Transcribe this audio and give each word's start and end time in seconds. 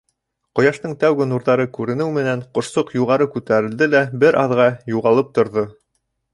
Ҡояштың 0.59 0.95
тәүге 1.03 1.27
нурҙары 1.31 1.67
күренеү 1.75 2.09
менән, 2.17 2.41
ҡошсоҡ 2.59 2.91
юғары 3.01 3.29
күтәрелде 3.37 3.91
лә 3.95 4.05
бер 4.25 4.41
аҙға 4.47 4.69
юғалып 4.97 5.33
торҙо. 5.41 5.69